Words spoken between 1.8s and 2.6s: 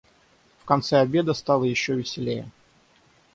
веселее.